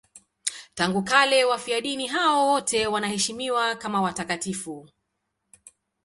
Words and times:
Tangu 0.75 1.03
kale 1.03 1.45
wafiadini 1.45 2.07
hao 2.07 2.47
wote 2.47 2.87
wanaheshimiwa 2.87 3.75
kama 3.75 4.01
watakatifu. 4.01 4.87